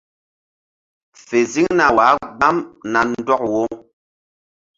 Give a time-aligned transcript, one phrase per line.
[1.25, 2.57] Fe ziŋna wah gbam
[2.91, 3.61] na ndɔk wo.